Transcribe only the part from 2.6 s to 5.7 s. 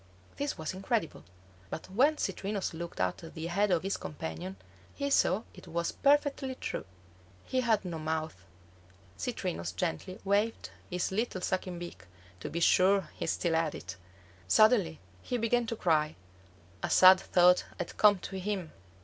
looked at the head of his companion, he saw it